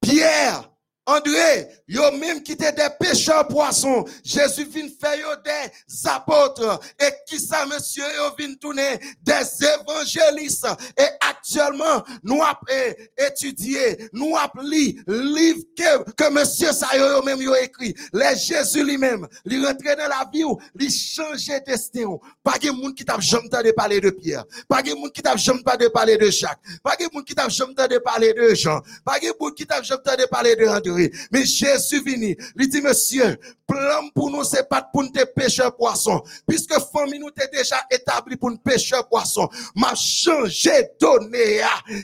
[0.00, 0.70] Pierre,
[1.06, 4.04] André, yo même qui étaient des pêcheurs poissons.
[4.22, 6.80] Jésus vient faire des apôtres.
[7.00, 10.66] Et qui ça, monsieur, yo vient tourner des évangélistes.
[10.96, 17.40] Et actuellement, nous avons étudié, nous avons lu livre que, que monsieur ça yo même
[17.40, 17.94] yo écrit.
[18.12, 20.44] Les Jésus lui-même, il rentré dans la vie,
[20.78, 22.18] il changeait destin.
[22.42, 24.44] Pas de monde qui t'a jamais de parler de Pierre.
[24.68, 26.60] Pas de monde qui t'a jamais de parler de Jacques.
[26.82, 28.80] Pas de monde qui t'a jamais de parler de Jean.
[29.04, 31.10] Pas de monde qui t'a jamais de parler de André.
[31.30, 36.22] Mais Jésus vini, il dit, monsieur, plan pour nous, c'est pas pour nous pêcheurs poissons.
[36.46, 39.48] Puisque famille nous est déjà établi pour nous pêcheurs poissons.
[39.74, 40.70] M'a changé
[41.00, 41.29] donné.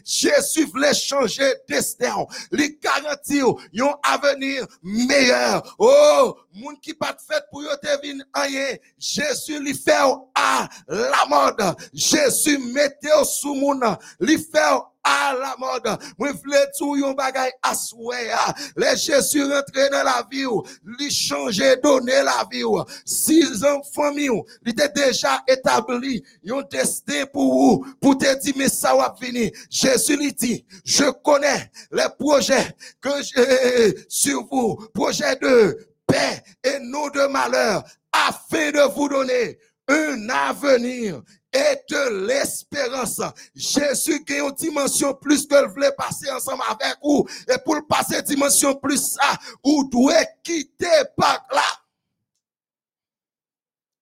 [0.04, 2.26] Jésus voulait changer destin.
[2.52, 5.74] Il garantit un avenir meilleur.
[5.78, 8.76] Oh, moun qui pas fait pour yo te vin rien.
[8.98, 9.92] Jésus lui fait
[10.34, 11.76] à la mode.
[11.92, 13.80] Jésus mettait sous moun.
[14.20, 14.59] Lui fait
[15.07, 15.98] à la mode.
[16.18, 18.28] Moi, voulais tout yon bagay asoué.
[18.76, 20.44] Les Jésus rentré dans la vie,
[20.82, 22.64] lui changer, donner la vie.
[23.04, 24.30] Six ans famille,
[24.64, 26.24] il était déjà établi.
[26.42, 29.50] Yon destin pour vous, pour te dire, mais ça va venir.
[29.70, 36.78] Jésus lui dit, je connais les projets que j'ai sur vous, projets de paix et
[36.80, 43.22] non de malheur, afin de vous donner un avenir et de l'espérance.
[43.54, 47.26] Jésus qui a une dimension plus que le voulait passer ensemble avec vous.
[47.48, 51.62] Et pour passer dimension plus ça, vous devez quitter par là.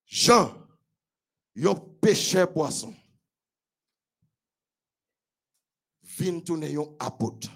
[0.06, 0.54] Jean,
[1.54, 2.94] yo péché poisson.
[6.02, 7.48] Vin tourner yon apôtre.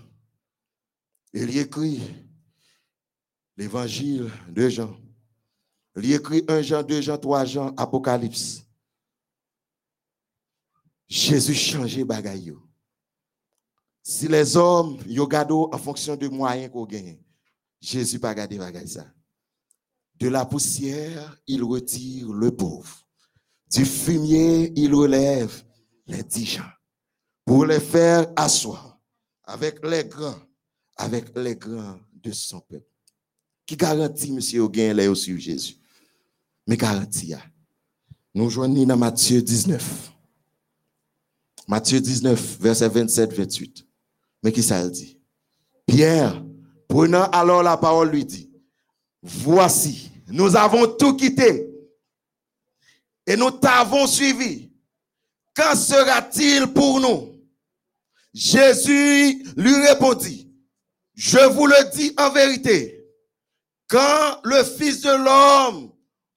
[1.33, 2.28] Il écrit
[3.59, 4.97] l'évangile de Jean.
[5.97, 8.63] Il écrit 1 Jean, 2 Jean, 3 Jean, Apocalypse.
[11.09, 12.55] Jésus changeait bagay
[14.03, 15.29] Si les hommes yo
[15.73, 17.19] en fonction de moyens qu'on gagne,
[17.81, 19.07] Jésus pas gardé bagay ça.
[20.15, 23.07] De la poussière, il retire le pauvre.
[23.73, 25.65] Du fumier, il relève
[26.07, 26.59] les dix
[27.45, 29.01] pour les faire asseoir
[29.45, 30.39] avec les grands,
[30.97, 32.88] avec les grands de son peuple.
[33.69, 35.77] Qui garantit, monsieur, au gain là sur Jésus?
[36.67, 37.35] Mais garantie,
[38.35, 40.11] nous joignons dans Matthieu 19.
[41.69, 43.87] Matthieu 19, verset 27, 28.
[44.43, 45.19] Mais qui ça dit?
[45.87, 46.43] Pierre,
[46.89, 48.51] prenant alors la parole, lui dit,
[49.23, 51.69] voici, nous avons tout quitté
[53.27, 54.71] et nous t'avons suivi.
[55.55, 57.35] Quand sera-t-il pour nous?
[58.33, 60.51] Jésus lui répondit,
[61.15, 62.98] je vous le dis en vérité,
[63.89, 65.91] quand le Fils de l'homme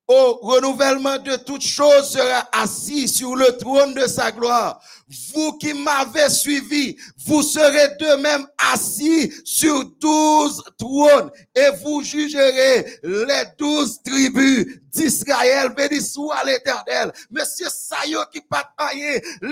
[0.08, 4.82] au renouvellement de toutes choses sera assis sur le trône de sa gloire.
[5.34, 6.96] Vous qui m'avez suivi,
[7.26, 15.70] vous serez de même assis sur douze trônes et vous jugerez les douze tribus d'Israël.
[15.76, 17.12] Béni soit l'éternel.
[17.30, 18.70] Monsieur Sayo qui pas.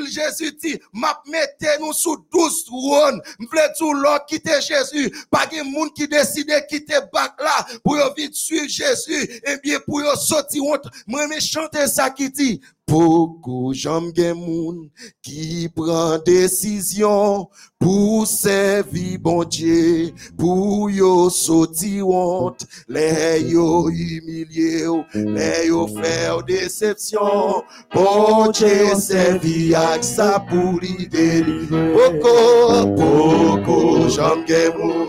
[0.10, 3.22] Jésus dit, m'a mettez nous sous douze trônes.
[3.40, 5.12] M'vle tout l'autre quitter Jésus?
[5.30, 9.24] Pas de monde qui décide quitter bac là pour vite suivre Jésus.
[9.24, 10.88] Et eh bien pour sortir honte.
[11.08, 14.90] Moi, chanter ça qui dit, Beaucoup j'aime gen moun
[15.22, 17.48] qui prend décision
[17.80, 27.64] pour servir bon Dieu, pour yo soti honte, les yo humilié, les yo faire déception.
[27.94, 31.46] Bon Dieu servi avec sa pour libérer.
[31.70, 35.08] Beaucoup, beaucoup gen moun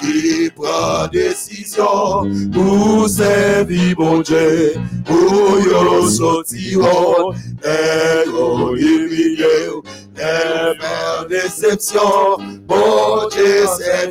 [0.00, 7.36] qui prend décision pour servir bon Dieu, pour yo soti honte.
[7.64, 8.28] Et
[11.62, 14.08] faire déception, bon Dieu c'est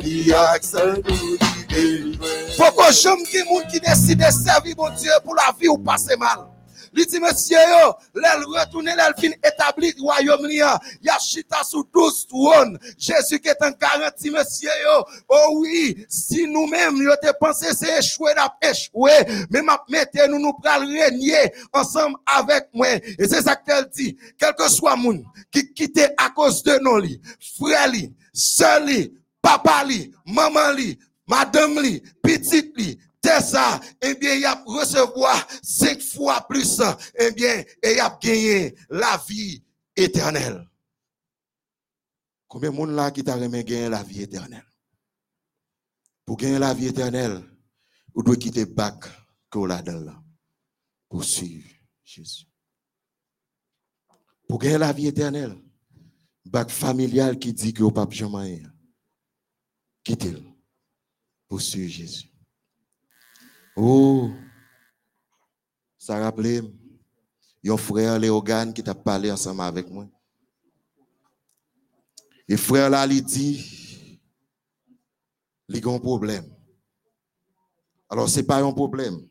[2.76, 6.16] que j'aime qui moun qui décide de servir mon Dieu pour la vie ou passer
[6.16, 6.38] mal.
[6.92, 10.78] Li dit monsieur yo, l'elle retourne, l'elle fin établi royaume li a.
[11.02, 12.78] Ya chita sous douze trônes.
[12.98, 15.04] Jésus qui est un garanti monsieur yo.
[15.28, 19.12] Oh oui, si nous-mêmes yo te pensé c'est échoué, n'a échoué.
[19.50, 20.86] Mais m'a mettez nous nous pral
[21.72, 22.88] ensemble avec moi.
[23.18, 24.16] Et c'est ça qu'elle dit.
[24.38, 27.20] Quel que soit moun qui quitte à cause de nos lits,
[27.58, 34.34] frère li, sœur li, papa li, maman li, madame li, petite li, ça, eh bien,
[34.34, 36.80] il a recevoir cinq fois plus,
[37.18, 39.62] eh bien, et il a gagné la vie
[39.94, 40.68] éternelle.
[42.48, 44.66] Combien de monde là qui t'a remis gagner la vie éternelle?
[46.24, 47.42] Pour gagner la vie éternelle,
[48.14, 49.04] vous devez quitter bac
[49.50, 49.82] que là
[51.08, 51.68] pour suivre
[52.04, 52.46] Jésus.
[54.48, 55.56] Pour gagner la vie éternelle,
[56.44, 58.62] bac familial qui dit que au pape jamais
[60.02, 60.42] quittez-le
[61.48, 62.31] pour suivre Jésus.
[63.76, 64.30] Oh,
[65.98, 66.60] ça rappelait
[67.66, 70.06] un frère Léogane qui t'a parlé ensemble avec moi.
[72.48, 74.20] Et frère là, il dit,
[75.68, 76.44] il a un problème.
[78.10, 79.26] Alors, ce n'est pas un problème.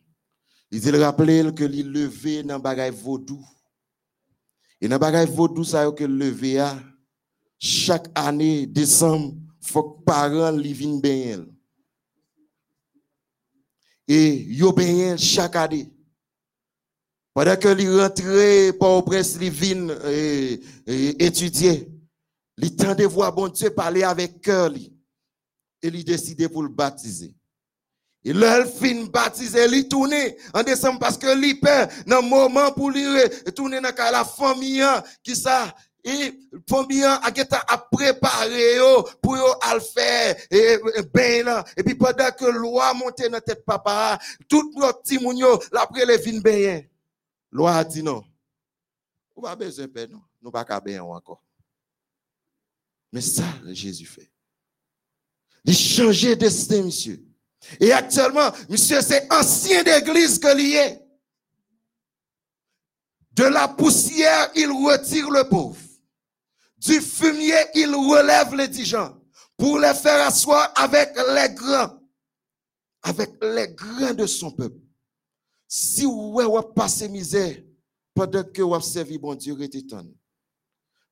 [0.72, 3.46] Il dit, rappeler que il levé dans le bagage vaudou.
[4.80, 6.66] Et dans le bagage vaudou, ça que levé
[7.60, 11.46] chaque année, décembre, il faut que les parents viennent bien
[14.14, 15.89] et yo bien chaque année.
[17.34, 19.88] Pendant que li rentre pour au prince li vin
[21.18, 21.88] étudier,
[22.57, 24.74] li de voir bon Dieu parler avec cœur
[25.82, 27.34] et li décide pour le baptiser.
[28.26, 30.14] Et là, fin baptiser, li tourne
[30.53, 33.05] en décembre parce que li perd dans moment pour lui
[33.55, 34.84] tourner dans la famille
[35.24, 35.74] qui ça
[36.04, 38.78] et famille a a préparé
[39.22, 40.80] pour al faire et
[41.14, 45.62] ben et puis pendant que loi monte dans tête papa tout notre petit moun yo
[45.72, 46.88] l'après les vin ben
[47.52, 48.24] loi a dit non.
[49.36, 50.22] On pas besoin de non.
[50.41, 51.43] Nous pas bien encore.
[53.12, 54.32] Mais ça Jésus fait.
[55.66, 57.24] Il change destin monsieur.
[57.80, 60.99] Et actuellement monsieur c'est ancien d'église que lié
[63.34, 65.78] de la poussière il retire le pauvre
[66.82, 69.15] du fumier, il relève les gens
[69.55, 71.99] pour les faire asseoir avec les grands,
[73.03, 74.79] avec les grands de son peuple.
[75.67, 77.55] Si vous avez passé misère
[78.15, 80.13] pendant que vous avez servi bon Dieu, étonné.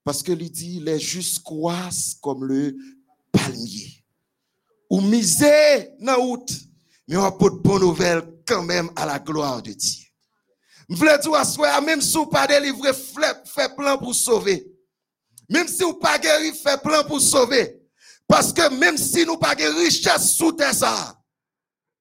[0.04, 2.76] Parce que il dit, les justes croissent comme le
[3.32, 4.04] palmier.
[4.90, 6.52] Ou misère dans route,
[7.08, 10.06] mais on a pas de bonnes nouvelles quand même à la gloire de Dieu.
[10.90, 12.90] Je voulais dire, même si vous pas délivré,
[13.46, 14.79] fait plan pour sauver.
[15.50, 17.82] Même si vous pas guéri, fait plan pour sauver.
[18.28, 21.16] Parce que même si nous pas richesse sous terre ça.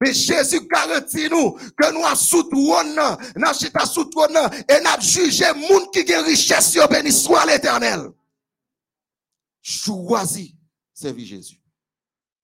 [0.01, 3.01] Mais Jésus garantit nous que nous avons sous trône,
[3.35, 4.37] nous chita sous trône,
[4.69, 8.11] et nous jugé monde qui a richesse, béni soit l'éternel.
[9.61, 10.53] Choisis
[10.95, 11.61] servir Jésus.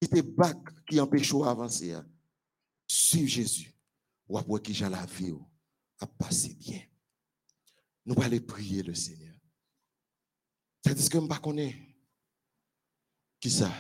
[0.01, 0.57] Quittez bac
[0.89, 1.93] qui empêche d'avancer.
[1.93, 2.05] Hein.
[2.87, 3.75] Suivre Jésus.
[4.29, 5.35] Ou après qui j'ai la vie,
[6.01, 6.81] à passer bien.
[8.05, 9.24] Nous allons prier le Seigneur.
[10.85, 11.41] C'est-à-dire que je ne sais pas
[13.41, 13.73] qui ça?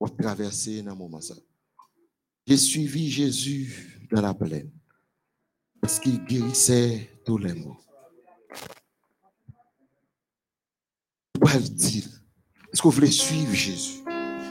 [0.00, 1.20] Va traverser dans ce moment.
[2.46, 4.70] J'ai suivi Jésus dans la plaine
[5.80, 7.78] parce qu'il guérissait tous les maux.
[11.42, 12.04] Vais dire,
[12.72, 14.02] est-ce que vous voulez suivre Jésus?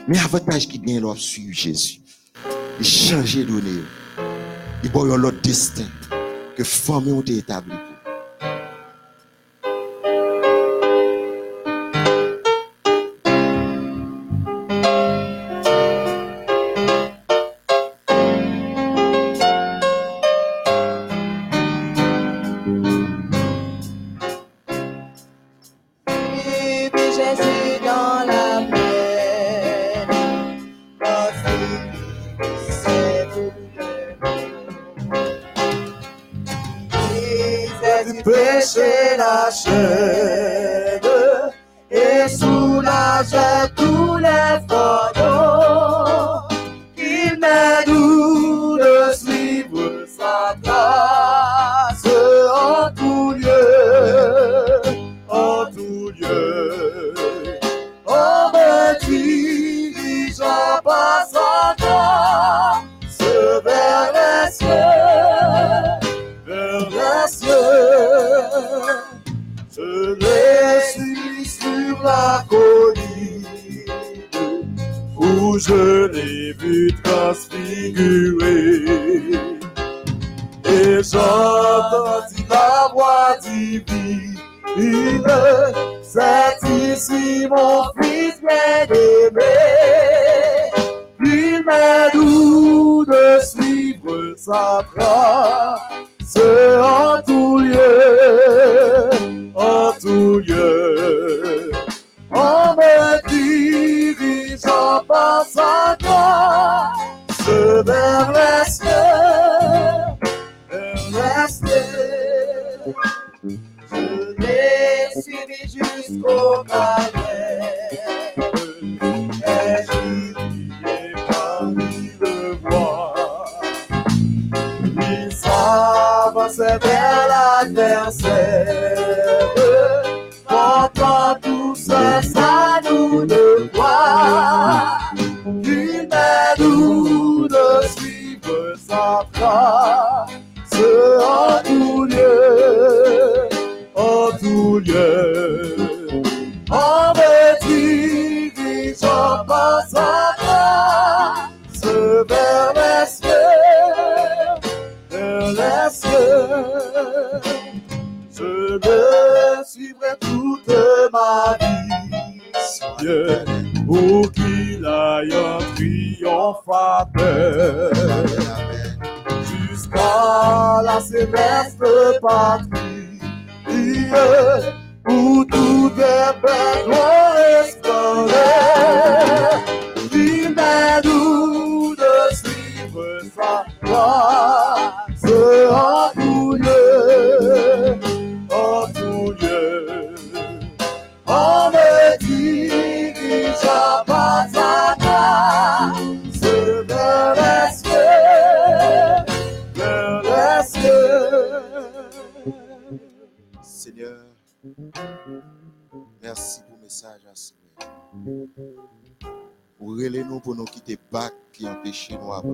[0.08, 2.00] Mais l'avantage qui vient là, suivre Jésus,
[2.78, 3.84] il changer de nez.
[4.82, 5.88] Il y l'autre destin
[6.56, 7.74] que famille ont établi.
[7.74, 7.93] Exalta-te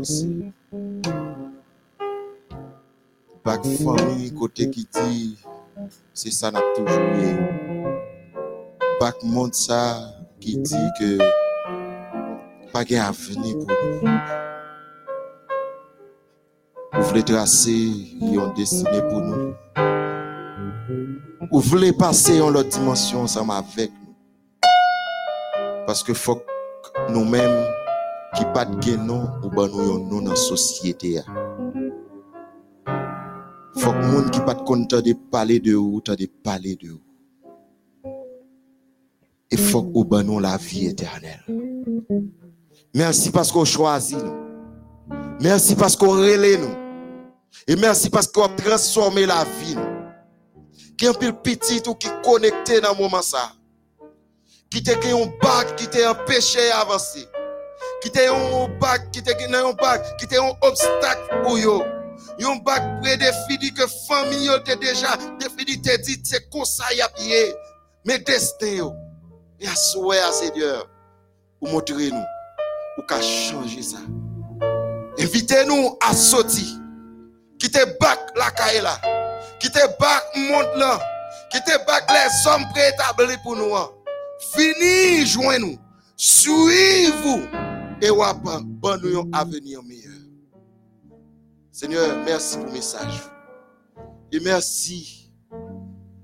[0.00, 0.52] d'avancer.
[3.44, 5.38] Bac famille côté qui dit
[6.12, 7.36] c'est ça n'a toujours eu.
[9.00, 9.96] Bac monde ça
[10.40, 11.18] qui dit que
[12.72, 13.68] pas de avenir pour
[14.02, 14.10] nous.
[16.92, 17.88] Vous voulez tracer
[18.20, 19.54] une destinée pour nous.
[21.50, 24.14] Vous voulez passer en l'autre dimension ensemble avec nous.
[25.86, 26.04] Parce
[28.34, 31.20] qui pas de nom ou ben nous nom dans société.
[33.76, 37.00] Faut que monde qui de parler de vous, de parler de vous.
[39.50, 41.44] Et faut que la vie éternelle.
[42.94, 44.34] Merci parce qu'on choisit nous.
[45.40, 46.74] Merci parce qu'on relève nous.
[47.66, 49.76] Et merci parce qu'on a transformé la vie.
[50.96, 53.52] Qui est un petit ou qui connecté dans le moment ça.
[54.70, 57.26] Qui était un bac, qui un péché avancé.
[58.00, 61.84] Qui était un bac, qui était un bac, qui était un obstacle pour eux.
[62.42, 67.02] Un bac prédéfini que famille yo te déjà défini te dit c'est comme ça y
[67.02, 67.54] a pied.
[68.04, 68.92] Mais destin yo.
[69.60, 70.88] Et à souhait à Seigneur.
[71.58, 72.24] Pour montrer nous.
[72.96, 73.98] Ou qu'à changer ça.
[75.18, 76.66] Invitez-nous à sortir.
[77.58, 78.98] Quittez bac la caille là.
[79.58, 80.98] Quittez bac monde là.
[81.50, 83.74] Quittez bac les hommes préétablis pour nous.
[84.54, 85.78] Fini joindre nous.
[86.16, 87.69] Suivez-vous.
[88.02, 90.12] Et wap bon un avenir meilleur.
[91.70, 93.22] Seigneur, merci pour le message.
[94.32, 95.30] Et merci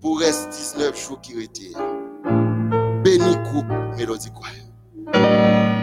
[0.01, 1.75] pour reste 19 jours qui étaient.
[3.05, 3.67] Béni groupe
[3.97, 4.53] Mélodie Choir.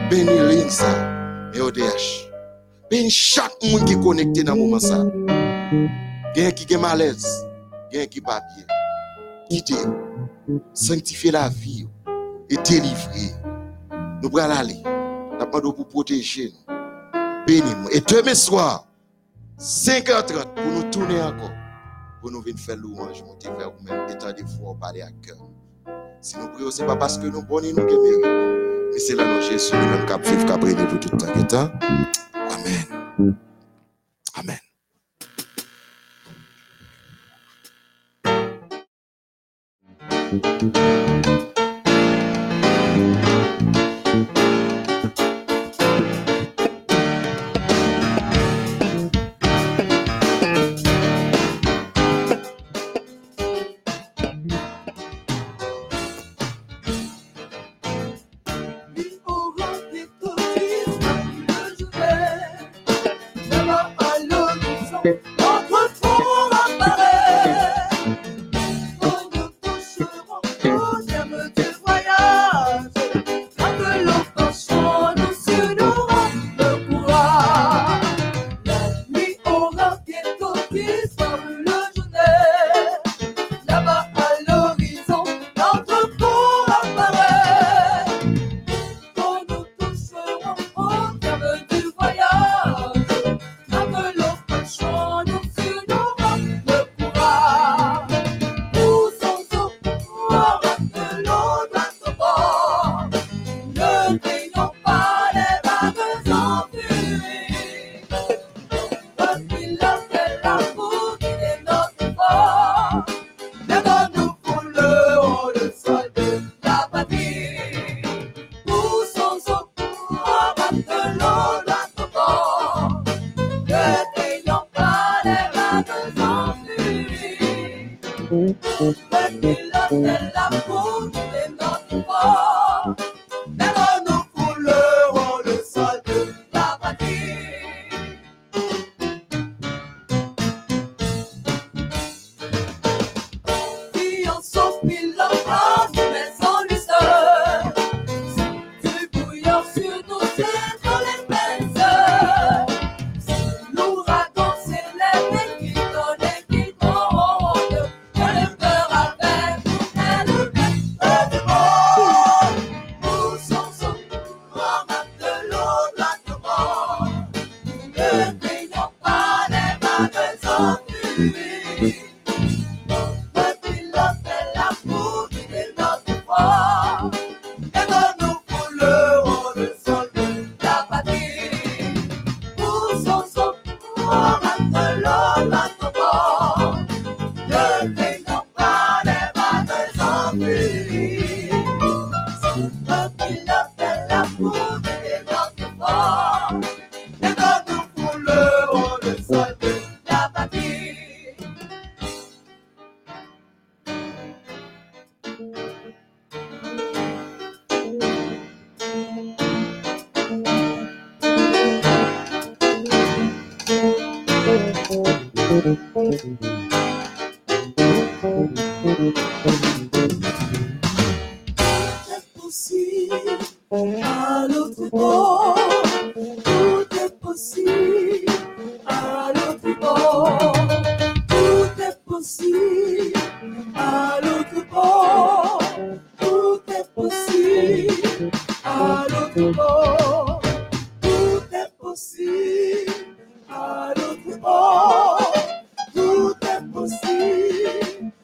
[0.10, 2.28] Béni Linsa et ODH.
[2.90, 5.06] Béni chaque monde qui est connecté dans le moment ça.
[6.36, 7.46] Gen qui est malaise,
[7.92, 8.66] gen qui pas bien.
[9.48, 9.76] Quittez,
[10.74, 11.88] sanctifiez la vie
[12.50, 13.30] et délivrer.
[14.24, 14.93] Nous allons aller.
[15.44, 17.46] Nous demandons pour protéger nous.
[17.46, 17.90] Bénis-nous.
[17.92, 18.88] Et demain soir,
[19.60, 21.52] 5h30, pour nous tourner encore.
[22.22, 25.38] Pour nous venir faire louange, monter vers vous-même, étant des fois, parler à cœur.
[26.22, 28.26] Si nous prions, ce n'est pas parce que nous bonnons nous mérite.
[28.94, 31.70] Mais c'est là nous Jésus, nous-mêmes, qui vivre, a brûlé pour tout le temps.
[32.50, 33.38] Amen.
[34.36, 34.60] Amen.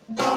[0.10, 0.29] Bye.